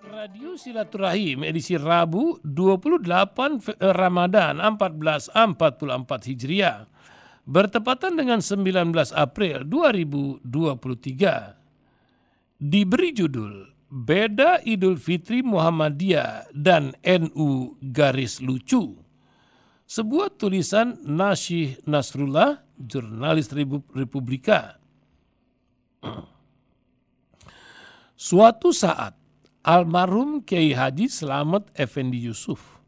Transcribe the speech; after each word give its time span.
Radio 0.00 0.56
Silaturahim 0.56 1.44
edisi 1.44 1.76
Rabu 1.76 2.40
28 2.40 3.60
Fe- 3.60 3.76
eh, 3.76 3.92
Ramadan 3.92 4.56
1444 4.56 6.24
Hijriah. 6.24 6.88
Bertepatan 7.44 8.16
dengan 8.16 8.40
19 8.40 9.12
April 9.12 9.68
2023 9.68 11.60
diberi 12.56 13.12
judul 13.12 13.68
Beda 13.90 14.62
Idul 14.64 14.96
Fitri 14.96 15.42
Muhammadiyah 15.44 16.48
dan 16.54 16.96
NU 17.04 17.74
Garis 17.82 18.40
Lucu. 18.40 18.96
Sebuah 19.84 20.30
tulisan 20.38 20.96
Nasyih 21.02 21.82
Nasrullah 21.84 22.62
jurnalis 22.78 23.50
Repu- 23.50 23.84
Republika. 23.92 24.78
Suatu 28.30 28.70
saat, 28.70 29.19
almarhum 29.64 30.44
Kiai 30.44 30.72
Haji 30.72 31.08
Slamet 31.08 31.68
Effendi 31.76 32.20
Yusuf, 32.20 32.80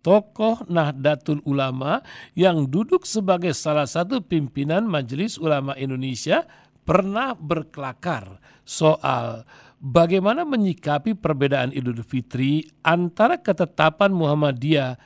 tokoh 0.00 0.64
Nahdlatul 0.68 1.44
Ulama 1.44 2.00
yang 2.36 2.68
duduk 2.68 3.04
sebagai 3.08 3.52
salah 3.52 3.88
satu 3.88 4.20
pimpinan 4.24 4.88
Majelis 4.88 5.36
Ulama 5.36 5.76
Indonesia, 5.76 6.44
pernah 6.84 7.32
berkelakar 7.32 8.40
soal 8.64 9.48
bagaimana 9.80 10.44
menyikapi 10.44 11.16
perbedaan 11.16 11.72
Idul 11.72 12.04
Fitri 12.04 12.64
antara 12.84 13.40
ketetapan 13.40 14.12
Muhammadiyah, 14.12 14.96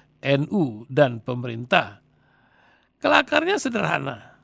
NU, 0.42 0.86
dan 0.90 1.22
pemerintah. 1.22 2.02
Kelakarnya 2.98 3.62
sederhana, 3.62 4.38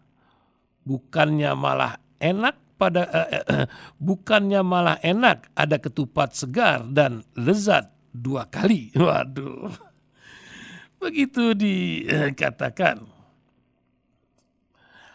bukannya 0.86 1.50
malah 1.58 1.98
enak 2.22 2.54
pada 2.74 3.06
eh, 3.06 3.28
eh, 3.38 3.44
eh, 3.46 3.66
bukannya 4.02 4.60
malah 4.66 4.98
enak 5.00 5.54
ada 5.54 5.78
ketupat 5.78 6.34
segar 6.34 6.86
dan 6.90 7.22
lezat 7.38 7.90
dua 8.10 8.46
kali. 8.50 8.90
Waduh. 8.98 9.70
Begitu 10.98 11.52
dikatakan. 11.52 13.12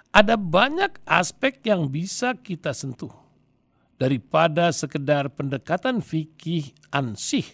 Ada 0.10 0.42
banyak 0.42 1.06
aspek 1.06 1.62
yang 1.70 1.86
bisa 1.86 2.34
kita 2.34 2.74
sentuh 2.74 3.14
daripada 4.02 4.74
sekedar 4.74 5.30
pendekatan 5.30 6.02
fikih 6.02 6.74
ansih 6.90 7.46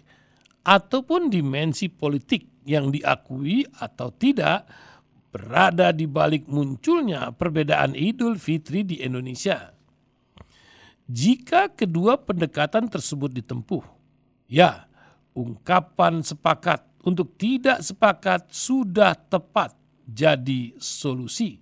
ataupun 0.64 1.28
dimensi 1.28 1.92
politik 1.92 2.64
yang 2.64 2.95
diakui 2.95 3.67
atau 3.75 4.08
tidak 4.16 4.64
berada 5.36 5.92
di 5.92 6.08
balik 6.08 6.47
munculnya 6.47 7.36
perbedaan 7.36 7.92
Idul 7.92 8.40
Fitri 8.40 8.88
di 8.88 9.03
Indonesia. 9.03 9.75
Jika 11.06 11.70
kedua 11.70 12.17
pendekatan 12.17 12.89
tersebut 12.89 13.30
ditempuh, 13.30 13.86
ya, 14.50 14.89
ungkapan 15.38 16.25
sepakat 16.25 16.81
untuk 17.06 17.38
tidak 17.38 17.86
sepakat 17.86 18.50
sudah 18.50 19.14
tepat 19.14 19.78
jadi 20.09 20.73
solusi. 20.81 21.62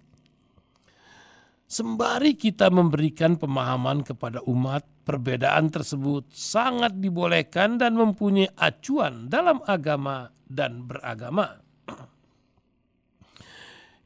Sembari 1.68 2.38
kita 2.38 2.70
memberikan 2.70 3.36
pemahaman 3.36 4.06
kepada 4.06 4.40
umat, 4.46 4.86
perbedaan 5.04 5.68
tersebut 5.74 6.30
sangat 6.32 6.96
dibolehkan 7.02 7.82
dan 7.82 7.98
mempunyai 7.98 8.48
acuan 8.56 9.28
dalam 9.28 9.60
agama 9.66 10.30
dan 10.48 10.86
beragama. 10.86 11.60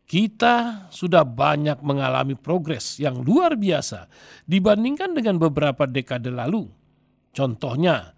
Kita 0.08 0.88
sudah 0.88 1.28
banyak 1.28 1.84
mengalami 1.84 2.40
progres 2.40 2.96
yang 2.96 3.28
luar 3.28 3.60
biasa 3.60 4.08
dibandingkan 4.48 5.12
dengan 5.12 5.36
beberapa 5.36 5.84
dekade 5.84 6.32
lalu. 6.32 6.64
Contohnya, 7.36 8.16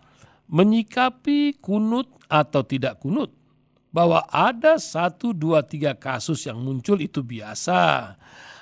menyikapi 0.53 1.57
kunut 1.57 2.05
atau 2.29 2.61
tidak 2.61 3.01
kunut. 3.01 3.33
Bahwa 3.89 4.21
ada 4.29 4.77
satu, 4.77 5.33
dua, 5.33 5.65
tiga 5.65 5.97
kasus 5.97 6.45
yang 6.45 6.61
muncul 6.61 7.01
itu 7.01 7.25
biasa. 7.25 8.13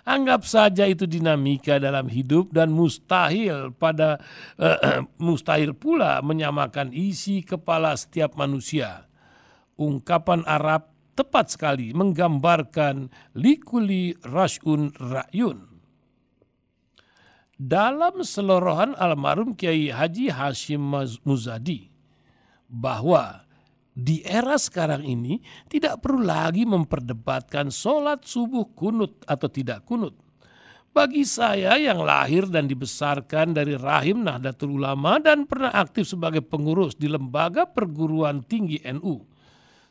Anggap 0.08 0.48
saja 0.48 0.88
itu 0.88 1.04
dinamika 1.04 1.84
dalam 1.84 2.08
hidup 2.08 2.56
dan 2.56 2.72
mustahil 2.72 3.76
pada 3.76 4.24
eh, 4.56 5.04
mustahil 5.20 5.76
pula 5.76 6.24
menyamakan 6.24 6.96
isi 6.96 7.44
kepala 7.44 7.92
setiap 8.00 8.40
manusia. 8.40 9.04
Ungkapan 9.76 10.48
Arab 10.48 10.97
tepat 11.18 11.58
sekali 11.58 11.90
menggambarkan 11.98 13.10
likuli 13.34 14.14
rasyun 14.22 14.94
ra'yun. 14.94 15.66
Dalam 17.58 18.22
selorohan 18.22 18.94
almarhum 18.94 19.58
Kiai 19.58 19.90
Haji 19.90 20.30
Hashim 20.30 20.94
Muzadi 21.26 21.90
bahwa 22.70 23.42
di 23.98 24.22
era 24.22 24.62
sekarang 24.62 25.02
ini 25.02 25.42
tidak 25.66 26.06
perlu 26.06 26.22
lagi 26.22 26.70
memperdebatkan 26.70 27.74
sholat 27.74 28.22
subuh 28.22 28.70
kunut 28.78 29.26
atau 29.26 29.50
tidak 29.50 29.90
kunut. 29.90 30.14
Bagi 30.94 31.26
saya 31.26 31.78
yang 31.82 32.06
lahir 32.06 32.46
dan 32.46 32.70
dibesarkan 32.70 33.58
dari 33.58 33.74
rahim 33.74 34.22
Nahdlatul 34.22 34.78
Ulama 34.78 35.18
dan 35.18 35.50
pernah 35.50 35.74
aktif 35.74 36.10
sebagai 36.10 36.46
pengurus 36.46 36.94
di 36.94 37.10
lembaga 37.10 37.66
perguruan 37.66 38.46
tinggi 38.46 38.82
NU, 38.86 39.26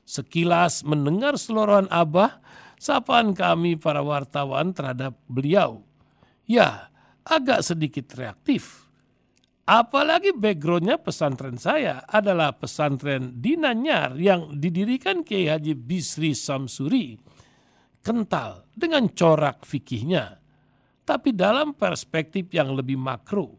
sekilas 0.06 0.86
mendengar 0.86 1.34
selorohan 1.34 1.90
Abah, 1.90 2.38
sapaan 2.78 3.34
kami 3.34 3.74
para 3.74 4.00
wartawan 4.00 4.70
terhadap 4.70 5.18
beliau. 5.26 5.82
Ya, 6.46 6.94
agak 7.26 7.66
sedikit 7.66 8.14
reaktif. 8.14 8.86
Apalagi 9.66 10.30
backgroundnya 10.30 11.02
pesantren 11.02 11.58
saya 11.58 12.06
adalah 12.06 12.54
pesantren 12.54 13.42
di 13.42 13.58
Nanyar 13.58 14.14
yang 14.14 14.54
didirikan 14.54 15.26
Kiai 15.26 15.50
Haji 15.50 15.74
Bisri 15.74 16.38
Samsuri. 16.38 17.18
Kental 17.98 18.70
dengan 18.70 19.10
corak 19.10 19.66
fikihnya. 19.66 20.38
Tapi 21.02 21.34
dalam 21.34 21.74
perspektif 21.74 22.54
yang 22.54 22.78
lebih 22.78 22.94
makro, 22.94 23.58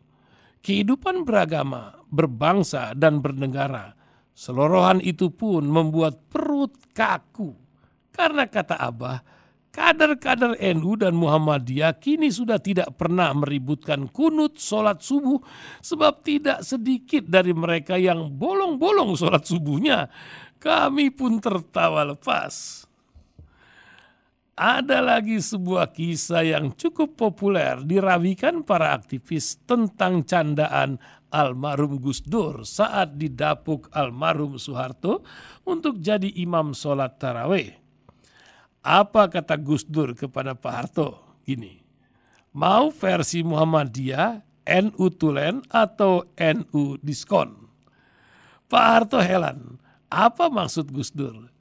kehidupan 0.64 1.28
beragama, 1.28 2.00
berbangsa, 2.08 2.96
dan 2.96 3.20
bernegara 3.20 3.97
Selorohan 4.38 5.02
itu 5.02 5.34
pun 5.34 5.66
membuat 5.66 6.30
perut 6.30 6.70
kaku. 6.94 7.58
Karena 8.14 8.46
kata 8.46 8.78
Abah, 8.78 9.26
kader-kader 9.74 10.62
NU 10.78 10.94
dan 10.94 11.18
Muhammadiyah 11.18 11.98
kini 11.98 12.30
sudah 12.30 12.62
tidak 12.62 12.94
pernah 13.02 13.34
meributkan 13.34 14.06
kunut 14.06 14.62
sholat 14.62 15.02
subuh 15.02 15.42
sebab 15.82 16.22
tidak 16.22 16.62
sedikit 16.62 17.26
dari 17.26 17.50
mereka 17.50 17.98
yang 17.98 18.30
bolong-bolong 18.30 19.18
sholat 19.18 19.42
subuhnya. 19.42 20.06
Kami 20.62 21.10
pun 21.10 21.42
tertawa 21.42 22.06
lepas. 22.06 22.86
Ada 24.58 25.06
lagi 25.06 25.38
sebuah 25.38 25.94
kisah 25.94 26.42
yang 26.42 26.74
cukup 26.74 27.14
populer 27.14 27.78
dirawikan 27.86 28.66
para 28.66 28.94
aktivis 28.94 29.62
tentang 29.70 30.26
candaan 30.26 30.98
almarhum 31.30 32.00
Gus 32.00 32.24
Dur 32.24 32.64
saat 32.64 33.20
didapuk 33.20 33.92
almarhum 33.92 34.56
Soeharto 34.56 35.22
untuk 35.68 36.00
jadi 36.00 36.32
imam 36.40 36.72
sholat 36.72 37.20
taraweh. 37.20 37.76
Apa 38.88 39.28
kata 39.28 39.60
Gus 39.60 39.84
Dur 39.84 40.16
kepada 40.16 40.56
Pak 40.56 40.74
Harto? 40.74 41.20
Gini, 41.44 41.84
mau 42.56 42.88
versi 42.88 43.44
Muhammadiyah, 43.44 44.40
NU 44.64 45.06
Tulen 45.12 45.60
atau 45.68 46.24
NU 46.40 46.96
Diskon? 47.04 47.68
Pak 48.68 48.86
Harto 48.88 49.20
heran, 49.20 49.76
apa 50.08 50.48
maksud 50.48 50.96
Gus 50.96 51.12
Dur? 51.12 51.52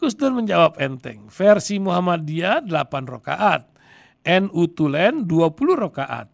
Gus 0.00 0.16
Dur 0.16 0.32
menjawab 0.32 0.80
enteng, 0.80 1.28
versi 1.28 1.76
Muhammadiyah 1.76 2.64
8 2.64 2.72
rakaat, 3.04 3.68
NU 4.24 4.62
Tulen 4.72 5.28
20 5.28 5.76
rakaat, 5.76 6.31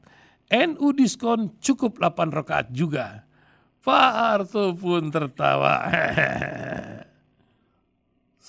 NU 0.49 0.97
diskon 0.97 1.61
cukup 1.61 2.01
8 2.01 2.33
rakaat 2.33 2.73
juga. 2.73 3.29
Pak 3.85 4.13
Harto 4.17 4.73
pun 4.77 5.13
tertawa. 5.13 5.89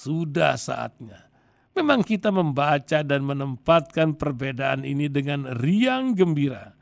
Sudah 0.04 0.56
saatnya. 0.56 1.28
Memang 1.76 2.04
kita 2.04 2.32
membaca 2.32 3.04
dan 3.04 3.24
menempatkan 3.24 4.16
perbedaan 4.16 4.84
ini 4.84 5.08
dengan 5.08 5.48
riang 5.60 6.16
gembira. 6.16 6.76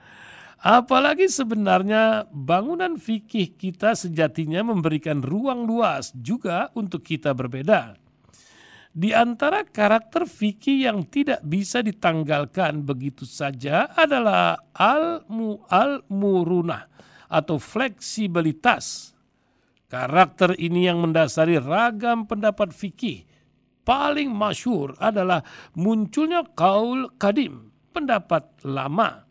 Apalagi 0.57 1.29
sebenarnya 1.29 2.25
bangunan 2.33 2.97
fikih 2.97 3.53
kita 3.53 3.93
sejatinya 3.93 4.65
memberikan 4.65 5.21
ruang 5.21 5.69
luas 5.69 6.09
juga 6.17 6.73
untuk 6.73 7.05
kita 7.05 7.33
berbeda. 7.37 8.06
Di 8.97 9.13
antara 9.13 9.61
karakter 9.61 10.25
fikih 10.25 10.89
yang 10.89 11.05
tidak 11.05 11.45
bisa 11.45 11.85
ditanggalkan 11.85 12.81
begitu 12.81 13.29
saja 13.29 13.93
adalah 13.93 14.57
al-mu 14.73 15.61
al-murunah 15.69 16.89
atau 17.29 17.61
fleksibilitas. 17.61 19.13
Karakter 19.85 20.57
ini 20.57 20.89
yang 20.89 20.97
mendasari 21.05 21.61
ragam 21.61 22.25
pendapat 22.25 22.73
fikih. 22.73 23.29
Paling 23.85 24.33
masyhur 24.33 24.97
adalah 24.97 25.45
munculnya 25.77 26.41
kaul 26.57 27.13
kadim, 27.21 27.69
pendapat 27.93 28.49
lama. 28.65 29.29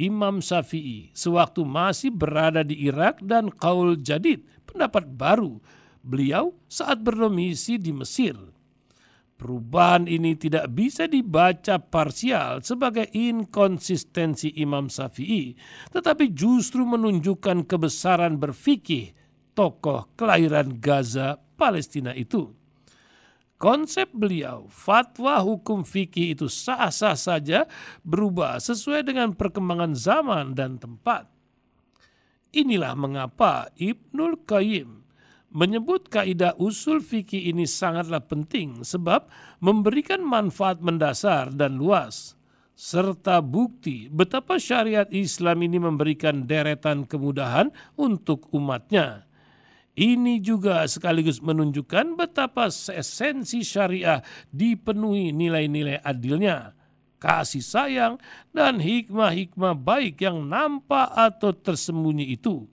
Imam 0.00 0.40
Syafi'i 0.40 1.12
sewaktu 1.12 1.60
masih 1.68 2.08
berada 2.08 2.64
di 2.64 2.88
Irak 2.88 3.20
dan 3.20 3.52
Qaul 3.52 4.00
Jadid, 4.00 4.48
pendapat 4.64 5.04
baru 5.12 5.60
beliau 6.00 6.56
saat 6.72 7.04
berdomisi 7.04 7.76
di 7.76 7.92
Mesir. 7.92 8.51
Perubahan 9.42 10.06
ini 10.06 10.38
tidak 10.38 10.70
bisa 10.70 11.10
dibaca 11.10 11.82
parsial 11.82 12.62
sebagai 12.62 13.10
inkonsistensi 13.10 14.54
Imam 14.54 14.86
Syafi'i, 14.86 15.58
tetapi 15.90 16.30
justru 16.30 16.86
menunjukkan 16.86 17.66
kebesaran 17.66 18.38
berfikih 18.38 19.10
tokoh 19.58 20.06
kelahiran 20.14 20.78
Gaza, 20.78 21.42
Palestina 21.58 22.14
itu. 22.14 22.54
Konsep 23.58 24.14
beliau, 24.14 24.70
fatwa 24.70 25.42
hukum 25.42 25.82
fikih 25.82 26.38
itu 26.38 26.46
sah-sah 26.46 27.18
saja 27.18 27.66
berubah 28.06 28.62
sesuai 28.62 29.02
dengan 29.02 29.34
perkembangan 29.34 29.98
zaman 29.98 30.54
dan 30.54 30.78
tempat. 30.78 31.26
Inilah 32.54 32.94
mengapa 32.94 33.74
Ibnul 33.74 34.46
Qayyim 34.46 35.01
menyebut 35.52 36.08
kaidah 36.08 36.56
usul 36.56 36.98
fikih 36.98 37.52
ini 37.52 37.68
sangatlah 37.68 38.24
penting 38.24 38.82
sebab 38.82 39.28
memberikan 39.60 40.24
manfaat 40.24 40.80
mendasar 40.80 41.52
dan 41.52 41.76
luas 41.76 42.34
serta 42.72 43.44
bukti 43.44 44.08
betapa 44.08 44.56
syariat 44.56 45.06
Islam 45.12 45.62
ini 45.62 45.78
memberikan 45.78 46.48
deretan 46.48 47.04
kemudahan 47.04 47.68
untuk 48.00 48.48
umatnya 48.50 49.28
ini 49.92 50.40
juga 50.40 50.88
sekaligus 50.88 51.44
menunjukkan 51.44 52.16
betapa 52.16 52.72
esensi 52.72 53.60
syariah 53.60 54.24
dipenuhi 54.48 55.36
nilai-nilai 55.36 56.00
adilnya, 56.00 56.72
kasih 57.20 57.60
sayang, 57.60 58.14
dan 58.56 58.80
hikmah-hikmah 58.80 59.76
baik 59.76 60.24
yang 60.24 60.48
nampak 60.48 61.12
atau 61.12 61.52
tersembunyi 61.52 62.32
itu. 62.32 62.64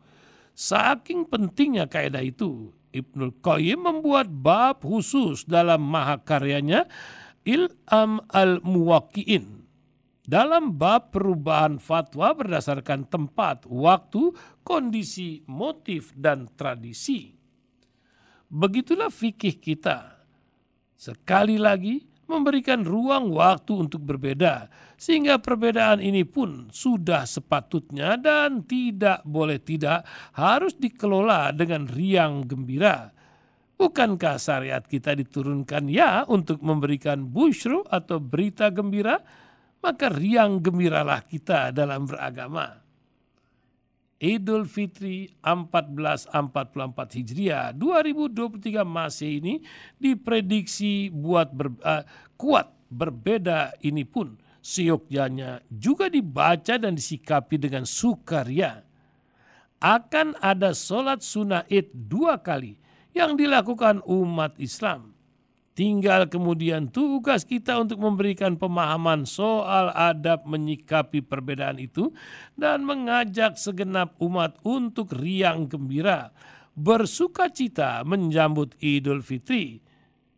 Saking 0.59 1.31
pentingnya 1.31 1.87
kaidah 1.87 2.19
itu, 2.19 2.75
Ibnul 2.91 3.39
Qayyim 3.39 3.79
membuat 3.79 4.27
bab 4.27 4.83
khusus 4.83 5.47
dalam 5.47 5.87
mahakaryanya 5.87 6.83
Ilham 7.47 8.19
al-Muwaki'in 8.27 9.59
dalam 10.27 10.75
bab 10.75 11.15
perubahan 11.15 11.79
fatwa 11.79 12.35
berdasarkan 12.35 13.07
tempat, 13.07 13.65
waktu, 13.71 14.35
kondisi, 14.61 15.47
motif, 15.47 16.11
dan 16.13 16.51
tradisi. 16.59 17.39
Begitulah 18.51 19.09
fikih 19.09 19.57
kita. 19.57 20.21
Sekali 20.99 21.55
lagi 21.55 22.08
memberikan 22.29 22.85
ruang 22.85 23.33
waktu 23.33 23.89
untuk 23.89 24.05
berbeda, 24.05 24.69
sehingga 24.95 25.41
perbedaan 25.41 25.97
ini 25.97 26.21
pun 26.21 26.69
sudah 26.69 27.25
sepatutnya 27.25 28.15
dan 28.21 28.63
tidak 28.69 29.25
boleh 29.25 29.57
tidak 29.57 30.05
harus 30.37 30.77
dikelola 30.77 31.49
dengan 31.51 31.89
riang 31.89 32.45
gembira. 32.45 33.09
Bukankah 33.75 34.37
syariat 34.37 34.85
kita 34.85 35.17
diturunkan 35.17 35.89
ya 35.89 36.23
untuk 36.29 36.61
memberikan 36.61 37.25
bushro 37.25 37.81
atau 37.89 38.21
berita 38.21 38.69
gembira? 38.69 39.17
maka 39.79 40.11
riang 40.11 40.59
gembiralah 40.59 41.23
kita 41.23 41.71
dalam 41.71 42.03
beragama. 42.03 42.88
Idul 44.19 44.67
Fitri 44.67 45.31
1444 45.39 47.23
Hijriah 47.23 47.71
2023 47.71 48.83
Masih 48.83 49.39
ini 49.39 49.63
diprediksi 49.95 51.07
buat 51.07 51.47
ber, 51.55 51.71
uh, 51.79 52.03
kuat 52.35 52.67
berbeda 52.91 53.79
ini 53.79 54.03
pun 54.03 54.35
seyogyanya 54.59 55.63
juga 55.71 56.11
dibaca 56.11 56.75
dan 56.75 56.99
disikapi 56.99 57.55
dengan 57.55 57.87
sukaria. 57.87 58.83
Akan 59.79 60.35
ada 60.43 60.75
sholat 60.75 61.23
sunnah 61.23 61.63
id 61.71 61.87
dua 61.95 62.43
kali 62.43 62.75
yang 63.15 63.39
dilakukan 63.39 64.03
umat 64.03 64.59
Islam 64.59 65.15
Tinggal 65.79 66.27
kemudian 66.27 66.91
tugas 66.91 67.47
kita 67.47 67.79
untuk 67.79 68.03
memberikan 68.03 68.59
pemahaman 68.59 69.23
soal 69.23 69.95
adab 69.95 70.43
menyikapi 70.43 71.23
perbedaan 71.23 71.79
itu 71.79 72.11
dan 72.59 72.83
mengajak 72.83 73.55
segenap 73.55 74.11
umat 74.19 74.59
untuk 74.67 75.15
riang 75.15 75.71
gembira, 75.71 76.35
bersuka 76.75 77.47
cita 77.47 78.03
menjambut 78.03 78.75
Idul 78.83 79.23
Fitri. 79.23 79.79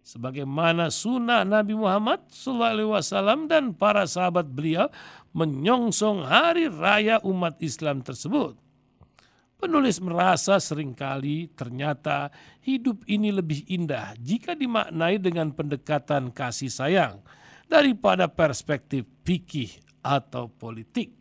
Sebagaimana 0.06 0.94
sunnah 0.94 1.42
Nabi 1.42 1.74
Muhammad 1.74 2.30
SAW 2.30 3.02
dan 3.50 3.74
para 3.74 4.06
sahabat 4.06 4.46
beliau 4.46 4.94
menyongsong 5.34 6.22
hari 6.22 6.70
raya 6.70 7.18
umat 7.26 7.58
Islam 7.58 8.06
tersebut. 8.06 8.62
Penulis 9.62 10.02
merasa 10.02 10.58
sering 10.58 10.98
kali 10.98 11.46
ternyata 11.54 12.34
hidup 12.66 13.06
ini 13.06 13.30
lebih 13.30 13.62
indah 13.70 14.18
jika 14.18 14.58
dimaknai 14.58 15.22
dengan 15.22 15.54
pendekatan 15.54 16.34
kasih 16.34 16.74
sayang 16.74 17.22
daripada 17.70 18.26
perspektif 18.26 19.06
fikih 19.22 19.70
atau 20.02 20.50
politik. 20.50 21.14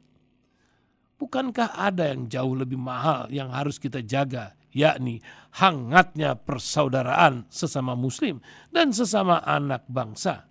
Bukankah 1.20 1.76
ada 1.76 2.08
yang 2.08 2.32
jauh 2.32 2.56
lebih 2.56 2.80
mahal 2.80 3.28
yang 3.28 3.52
harus 3.52 3.76
kita 3.76 4.00
jaga, 4.00 4.56
yakni 4.72 5.20
hangatnya 5.60 6.32
persaudaraan 6.32 7.44
sesama 7.52 7.92
muslim 7.92 8.40
dan 8.72 8.88
sesama 8.88 9.44
anak 9.44 9.84
bangsa. 9.84 10.48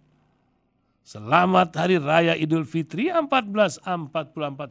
Selamat 1.02 1.74
Hari 1.74 1.98
Raya 1.98 2.38
Idul 2.38 2.70
Fitri 2.70 3.10
1444 3.10 3.82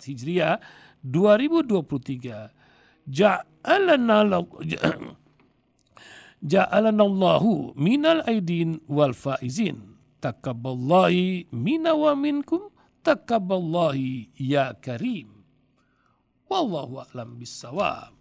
Hijriah 0.07 0.63
2023 1.03 2.58
ja'alana 3.09 4.45
ja'alana 6.45 7.03
Allahu 7.03 7.73
minal 7.75 8.23
aidin 8.29 8.79
wal 8.87 9.17
faizin. 9.17 9.97
Takabballahi 10.19 11.47
mina 11.55 11.95
wa 11.95 12.13
minkum 12.19 12.75
takabballahi 13.07 14.35
ya 14.35 14.75
karim. 14.83 15.31
Wallahu 16.51 17.07
a'lam 17.07 17.39
bissawab 17.39 18.18